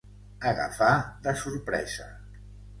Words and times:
Agafar 0.51 0.89
de 1.27 1.35
sorpresa. 1.45 2.11